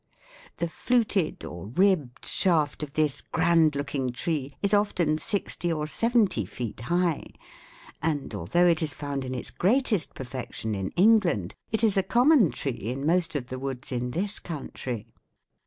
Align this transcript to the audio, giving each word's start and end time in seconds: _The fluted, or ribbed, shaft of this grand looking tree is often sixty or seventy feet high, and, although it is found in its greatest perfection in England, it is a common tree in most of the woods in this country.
_The 0.57 0.67
fluted, 0.67 1.45
or 1.45 1.67
ribbed, 1.67 2.25
shaft 2.25 2.81
of 2.81 2.93
this 2.93 3.21
grand 3.21 3.75
looking 3.75 4.11
tree 4.11 4.51
is 4.63 4.73
often 4.73 5.19
sixty 5.19 5.71
or 5.71 5.85
seventy 5.85 6.43
feet 6.43 6.79
high, 6.79 7.23
and, 8.01 8.33
although 8.33 8.65
it 8.65 8.81
is 8.81 8.95
found 8.95 9.23
in 9.23 9.35
its 9.35 9.51
greatest 9.51 10.15
perfection 10.15 10.73
in 10.73 10.89
England, 10.95 11.53
it 11.71 11.83
is 11.83 11.97
a 11.97 12.01
common 12.01 12.49
tree 12.49 12.71
in 12.71 13.05
most 13.05 13.35
of 13.35 13.49
the 13.49 13.59
woods 13.59 13.91
in 13.91 14.09
this 14.09 14.39
country. 14.39 15.07